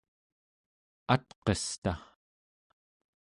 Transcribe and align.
atqesta 1.13 1.93